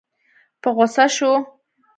[0.61, 1.31] په غوسه شو.